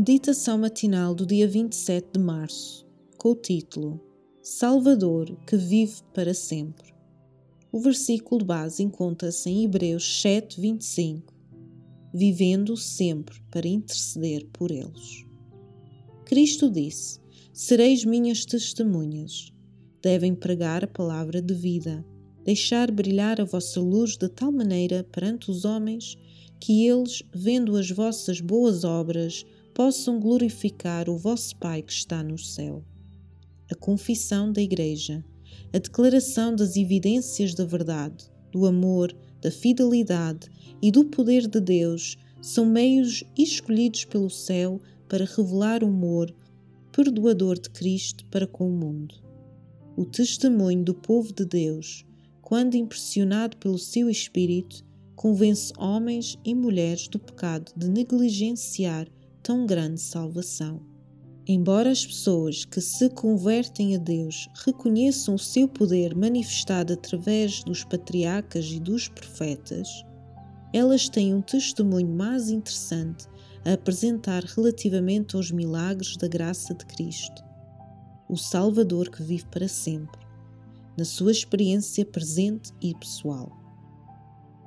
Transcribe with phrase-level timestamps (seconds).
[0.00, 2.86] Meditação matinal do dia 27 de março,
[3.18, 4.00] com o título
[4.40, 6.94] Salvador que vive para sempre.
[7.70, 11.34] O versículo base encontra-se em Hebreus 7, 25,
[12.14, 15.26] vivendo sempre para interceder por eles.
[16.24, 17.20] Cristo disse:
[17.52, 19.52] Sereis minhas testemunhas.
[20.00, 22.02] Devem pregar a palavra de vida,
[22.42, 26.16] deixar brilhar a vossa luz de tal maneira perante os homens
[26.58, 32.38] que eles, vendo as vossas boas obras, possam glorificar o vosso Pai que está no
[32.38, 32.84] céu.
[33.70, 35.24] A confissão da Igreja,
[35.72, 40.48] a declaração das evidências da verdade, do amor, da fidelidade
[40.82, 46.34] e do poder de Deus são meios escolhidos pelo céu para revelar o amor
[46.92, 49.14] perdoador de Cristo para com o mundo.
[49.96, 52.04] O testemunho do povo de Deus,
[52.42, 54.82] quando impressionado pelo seu Espírito,
[55.14, 59.06] convence homens e mulheres do pecado de negligenciar
[59.42, 60.80] tão grande salvação.
[61.46, 67.82] Embora as pessoas que se convertem a Deus reconheçam o seu poder manifestado através dos
[67.82, 70.04] patriarcas e dos profetas,
[70.72, 73.26] elas têm um testemunho mais interessante
[73.64, 77.42] a apresentar relativamente aos milagres da graça de Cristo,
[78.28, 80.20] o Salvador que vive para sempre,
[80.96, 83.50] na sua experiência presente e pessoal.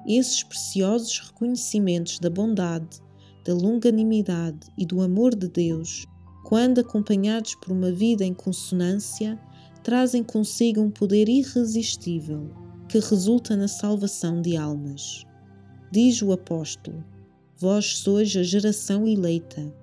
[0.05, 2.99] Esses preciosos reconhecimentos da bondade,
[3.43, 6.05] da longanimidade e do amor de Deus,
[6.43, 9.39] quando acompanhados por uma vida em consonância,
[9.83, 12.49] trazem consigo um poder irresistível
[12.87, 15.25] que resulta na salvação de almas.
[15.91, 17.03] Diz o apóstolo:
[17.57, 19.73] Vós sois a geração eleita,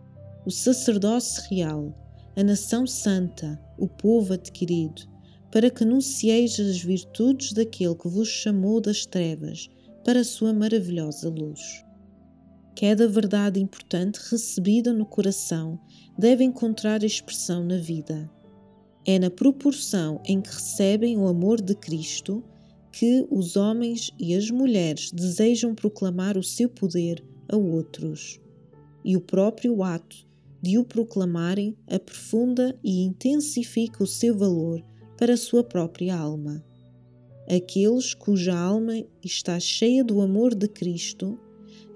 [0.47, 1.95] o sacerdócio real,
[2.37, 5.03] a nação santa, o povo adquirido,
[5.51, 9.69] para que anuncieis as virtudes daquele que vos chamou das trevas
[10.05, 11.85] para a sua maravilhosa luz.
[12.81, 15.79] Cada verdade importante recebida no coração
[16.17, 18.31] deve encontrar expressão na vida.
[19.05, 22.43] É na proporção em que recebem o amor de Cristo
[22.91, 28.41] que os homens e as mulheres desejam proclamar o seu poder a outros.
[29.05, 30.27] E o próprio ato
[30.63, 34.83] de o proclamarem aprofunda e intensifica o seu valor
[35.19, 36.65] para a sua própria alma.
[37.47, 41.39] Aqueles cuja alma está cheia do amor de Cristo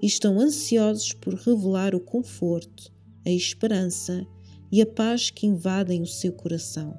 [0.01, 2.91] e estão ansiosos por revelar o conforto,
[3.25, 4.25] a esperança
[4.71, 6.97] e a paz que invadem o seu coração.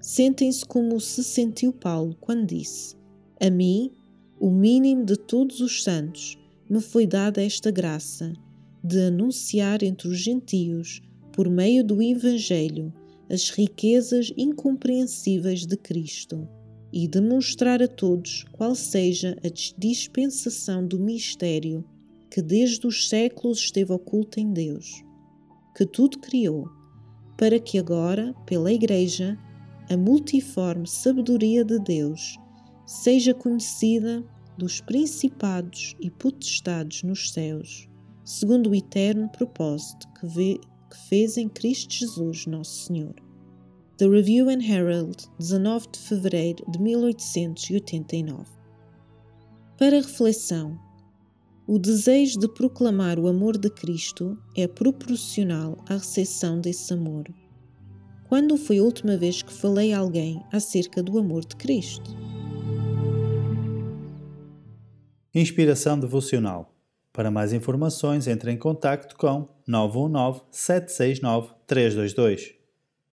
[0.00, 2.96] Sentem-se como se sentiu Paulo quando disse:
[3.40, 3.92] A mim,
[4.40, 6.36] o mínimo de todos os santos,
[6.68, 8.32] me foi dada esta graça
[8.82, 11.00] de anunciar entre os gentios,
[11.32, 12.92] por meio do Evangelho,
[13.30, 16.48] as riquezas incompreensíveis de Cristo
[16.92, 19.48] e demonstrar a todos qual seja a
[19.78, 21.84] dispensação do mistério
[22.30, 25.04] que desde os séculos esteve oculto em Deus,
[25.76, 26.68] que tudo criou,
[27.36, 29.38] para que agora, pela Igreja,
[29.90, 32.38] a multiforme sabedoria de Deus
[32.86, 34.24] seja conhecida
[34.56, 37.88] dos principados e potestades nos céus,
[38.24, 40.60] segundo o eterno propósito que, vê,
[40.90, 43.14] que fez em Cristo Jesus, nosso Senhor.
[44.02, 48.50] The Review and Herald, 19 de fevereiro de 1889.
[49.78, 50.76] Para reflexão,
[51.68, 57.32] o desejo de proclamar o amor de Cristo é proporcional à recepção desse amor.
[58.28, 62.10] Quando foi a última vez que falei a alguém acerca do amor de Cristo?
[65.32, 66.74] Inspiração Devocional.
[67.12, 72.61] Para mais informações, entre em contato com 919 769 322.